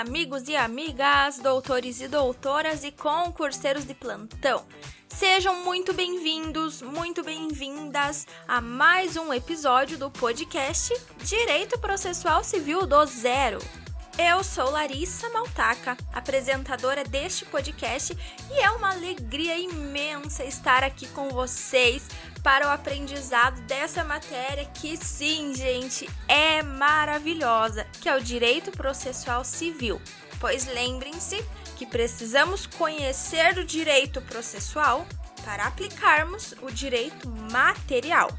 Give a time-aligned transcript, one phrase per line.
[0.00, 4.64] amigos e amigas, doutores e doutoras e concurseiros de plantão.
[5.06, 13.04] Sejam muito bem-vindos, muito bem-vindas a mais um episódio do podcast Direito Processual Civil do
[13.04, 13.58] Zero.
[14.18, 18.16] Eu sou Larissa Maltaca, apresentadora deste podcast,
[18.50, 22.06] e é uma alegria imensa estar aqui com vocês
[22.42, 29.44] para o aprendizado dessa matéria que sim, gente, é maravilhosa, que é o direito processual
[29.44, 30.00] civil.
[30.38, 31.42] Pois lembrem-se
[31.76, 35.06] que precisamos conhecer o direito processual
[35.44, 38.30] para aplicarmos o direito material.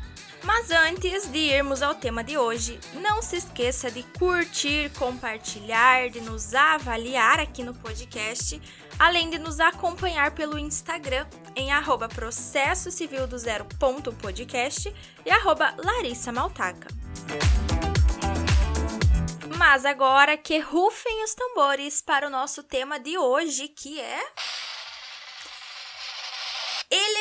[0.43, 6.19] Mas antes de irmos ao tema de hoje, não se esqueça de curtir, compartilhar, de
[6.21, 8.59] nos avaliar aqui no podcast,
[8.97, 14.93] além de nos acompanhar pelo Instagram em arroba processo civil do zero ponto podcast
[15.25, 16.87] e arroba Larissa Maltaca.
[19.57, 24.19] Mas agora que rufem os tambores para o nosso tema de hoje, que é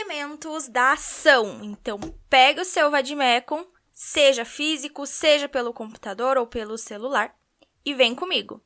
[0.01, 1.63] elementos da ação.
[1.63, 7.37] Então, pega o seu Vadimecum, seja físico, seja pelo computador ou pelo celular,
[7.85, 8.65] e vem comigo.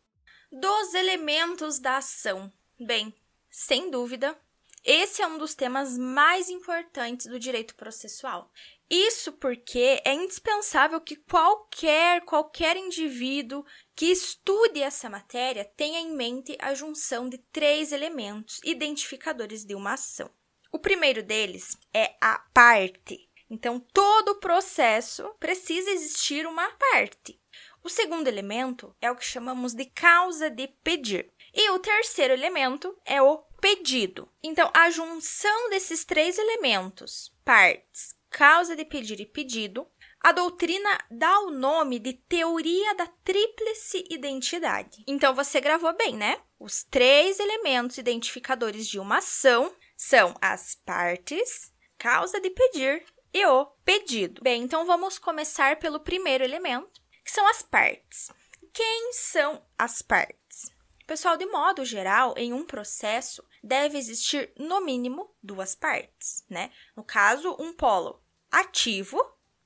[0.53, 2.53] Dos elementos da ação.
[2.79, 3.13] Bem,
[3.51, 4.39] sem dúvida,
[4.85, 8.49] esse é um dos temas mais importantes do direito processual.
[8.89, 13.65] Isso porque é indispensável que qualquer qualquer indivíduo
[13.97, 19.95] que estude essa matéria tenha em mente a junção de três elementos identificadores de uma
[19.95, 20.31] ação.
[20.75, 23.31] O primeiro deles é a parte.
[23.49, 27.41] Então, todo processo precisa existir uma parte.
[27.85, 31.33] O segundo elemento é o que chamamos de causa de pedir.
[31.55, 34.29] E o terceiro elemento é o pedido.
[34.43, 39.87] Então, a junção desses três elementos, partes, causa de pedir e pedido,
[40.19, 45.05] a doutrina dá o nome de teoria da tríplice identidade.
[45.07, 46.41] Então, você gravou bem, né?
[46.59, 49.73] Os três elementos identificadores de uma ação
[50.09, 54.43] são as partes, causa de pedir e o pedido.
[54.43, 58.31] Bem, então vamos começar pelo primeiro elemento, que são as partes.
[58.71, 60.71] Quem são as partes?
[61.07, 66.71] Pessoal, de modo geral, em um processo deve existir no mínimo duas partes, né?
[66.95, 69.19] No caso, um polo ativo,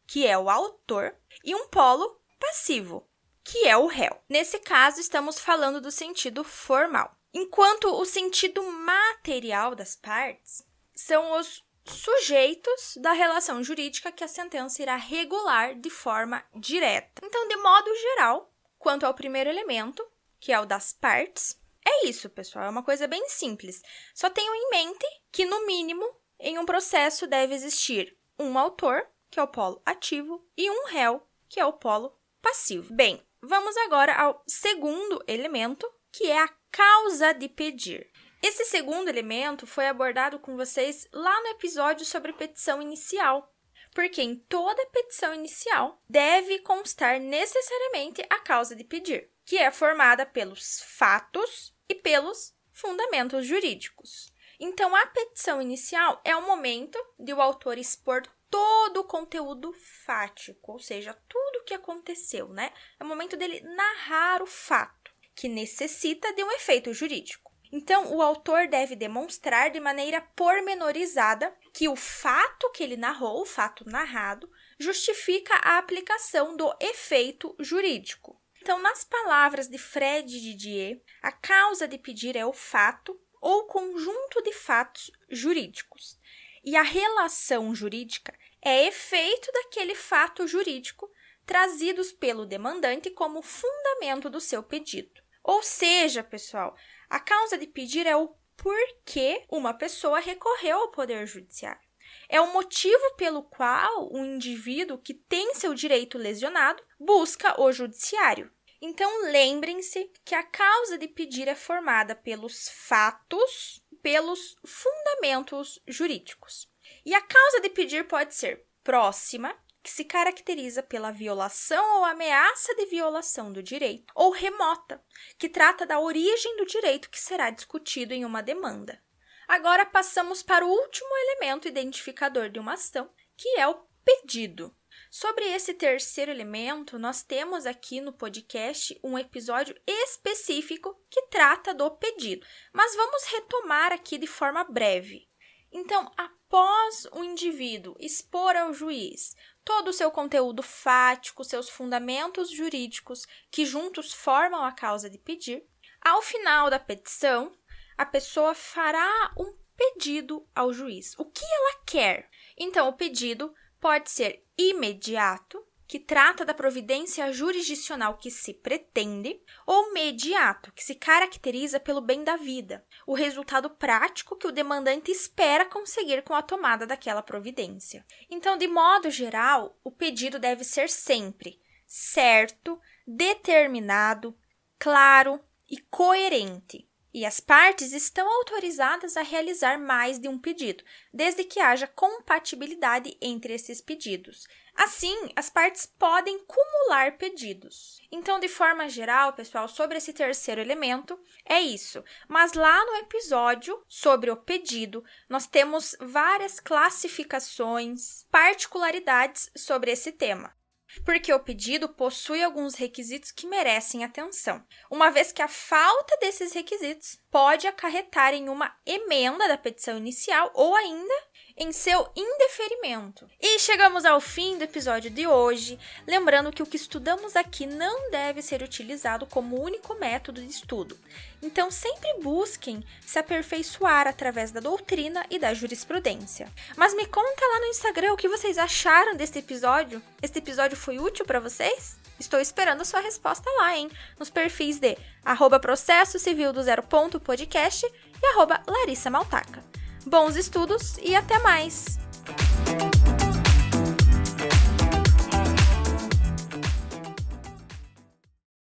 [0.06, 3.09] que é o autor, e um polo passivo,
[3.43, 4.16] que é o réu.
[4.28, 7.17] Nesse caso, estamos falando do sentido formal.
[7.33, 10.62] Enquanto o sentido material das partes
[10.94, 17.22] são os sujeitos da relação jurídica que a sentença irá regular de forma direta.
[17.25, 20.06] Então, de modo geral, quanto ao primeiro elemento,
[20.39, 23.83] que é o das partes, é isso, pessoal, é uma coisa bem simples.
[24.15, 26.05] Só tenham em mente que, no mínimo,
[26.39, 31.27] em um processo deve existir um autor, que é o polo ativo, e um réu,
[31.49, 32.93] que é o polo passivo.
[32.95, 38.10] Bem, vamos agora ao segundo elemento, que é a causa de pedir.
[38.42, 43.52] Esse segundo elemento foi abordado com vocês lá no episódio sobre petição inicial,
[43.92, 50.24] porque em toda petição inicial deve constar necessariamente a causa de pedir, que é formada
[50.24, 54.32] pelos fatos e pelos fundamentos jurídicos.
[54.60, 59.72] Então, a petição inicial é o momento de o autor expor todo o conteúdo
[60.04, 62.72] fático, ou seja, tudo o que aconteceu, né?
[62.98, 64.97] É o momento dele narrar o fato
[65.38, 67.53] que necessita de um efeito jurídico.
[67.71, 73.47] Então, o autor deve demonstrar de maneira pormenorizada que o fato que ele narrou, o
[73.47, 74.50] fato narrado,
[74.81, 78.43] justifica a aplicação do efeito jurídico.
[78.60, 84.43] Então, nas palavras de Fred Didier, a causa de pedir é o fato ou conjunto
[84.43, 86.19] de fatos jurídicos,
[86.65, 91.09] e a relação jurídica é efeito daquele fato jurídico
[91.47, 95.28] trazidos pelo demandante como fundamento do seu pedido.
[95.48, 96.76] Ou seja, pessoal,
[97.09, 101.81] a causa de pedir é o porquê uma pessoa recorreu ao Poder Judiciário.
[102.28, 108.53] É o motivo pelo qual o indivíduo que tem seu direito lesionado busca o Judiciário.
[108.78, 116.71] Então, lembrem-se que a causa de pedir é formada pelos fatos, pelos fundamentos jurídicos.
[117.06, 119.56] E a causa de pedir pode ser próxima,
[119.88, 125.02] que se caracteriza pela violação ou ameaça de violação do direito, ou remota,
[125.38, 129.02] que trata da origem do direito que será discutido em uma demanda.
[129.48, 134.76] Agora passamos para o último elemento identificador de uma ação, que é o pedido.
[135.10, 141.90] Sobre esse terceiro elemento, nós temos aqui no podcast um episódio específico que trata do
[141.92, 145.26] pedido, mas vamos retomar aqui de forma breve.
[145.72, 149.36] Então, após o indivíduo expor ao juiz
[149.68, 155.62] todo o seu conteúdo fático, seus fundamentos jurídicos, que juntos formam a causa de pedir,
[156.00, 157.53] Ao final da petição,
[157.98, 161.12] a pessoa fará um pedido ao juiz.
[161.18, 162.30] O que ela quer?
[162.56, 169.92] Então, o pedido pode ser imediato, que trata da providência jurisdicional que se pretende, ou
[169.92, 175.64] mediato, que se caracteriza pelo bem da vida, o resultado prático que o demandante espera
[175.64, 178.04] conseguir com a tomada daquela providência.
[178.30, 184.36] Então, de modo geral, o pedido deve ser sempre certo, determinado,
[184.78, 186.87] claro e coerente.
[187.13, 193.16] E as partes estão autorizadas a realizar mais de um pedido, desde que haja compatibilidade
[193.21, 194.47] entre esses pedidos.
[194.75, 197.99] Assim, as partes podem cumular pedidos.
[198.13, 202.05] Então, de forma geral, pessoal, sobre esse terceiro elemento, é isso.
[202.28, 210.58] Mas lá no episódio sobre o pedido, nós temos várias classificações, particularidades sobre esse tema
[211.04, 216.53] porque o pedido possui alguns requisitos que merecem atenção, uma vez que a falta desses
[216.53, 221.15] requisitos pode acarretar em uma emenda da petição inicial ou ainda
[221.59, 223.28] em seu indeferimento.
[223.41, 228.10] E chegamos ao fim do episódio de hoje, lembrando que o que estudamos aqui não
[228.10, 230.97] deve ser utilizado como único método de estudo.
[231.43, 236.49] Então, sempre busquem se aperfeiçoar através da doutrina e da jurisprudência.
[236.77, 240.03] Mas me conta lá no Instagram o que vocês acharam desse episódio.
[240.22, 241.97] Este episódio foi útil para vocês?
[242.19, 243.91] Estou esperando a sua resposta lá, hein?
[244.19, 249.78] Nos perfis de arroba processo civil do zero ponto podcast e arroba Larissa Maltaca.
[250.09, 251.99] Bons estudos e até mais!